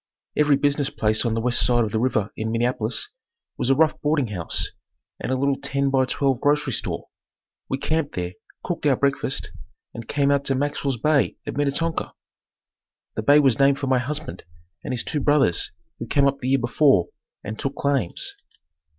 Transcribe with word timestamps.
Every 0.35 0.55
business 0.57 0.89
place 0.89 1.25
on 1.25 1.35
the 1.35 1.41
west 1.41 1.63
side 1.63 1.83
of 1.83 1.91
the 1.91 1.99
river 1.99 2.31
in 2.35 2.49
Minneapolis 2.51 3.09
was 3.55 3.69
a 3.69 3.75
rough 3.75 4.01
boarding 4.01 4.29
house 4.29 4.71
and 5.19 5.31
a 5.31 5.35
little 5.37 5.57
ten 5.61 5.91
by 5.91 6.05
twelve 6.05 6.41
grocery 6.41 6.73
store. 6.73 7.09
We 7.69 7.77
camped 7.77 8.15
there, 8.15 8.33
cooked 8.63 8.87
our 8.87 8.95
breakfast, 8.95 9.51
and 9.93 10.07
came 10.07 10.31
on 10.31 10.35
out 10.37 10.45
to 10.45 10.55
Maxwell's 10.55 10.97
bay 10.97 11.37
at 11.45 11.55
Minnetonka. 11.55 12.13
The 13.13 13.21
bay 13.21 13.37
was 13.39 13.59
named 13.59 13.77
for 13.77 13.85
my 13.85 13.99
husband 13.99 14.43
and 14.83 14.91
his 14.91 15.03
two 15.03 15.19
brothers 15.19 15.71
who 15.99 16.07
came 16.07 16.25
up 16.25 16.39
the 16.39 16.49
year 16.49 16.57
before 16.59 17.09
and 17.43 17.59
took 17.59 17.75
claims. 17.75 18.33